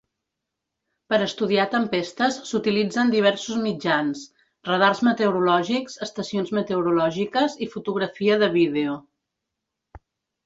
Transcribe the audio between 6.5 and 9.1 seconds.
meteorològiques i fotografia de vídeo.